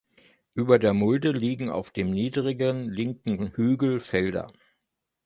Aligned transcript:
Über 0.55 0.79
der 0.79 0.95
Mulde 0.95 1.29
liegen 1.31 1.69
auf 1.69 1.91
dem 1.91 2.09
niedrigeren 2.09 2.89
linken 2.89 3.49
Hügel 3.51 3.99
Felder. 3.99 4.51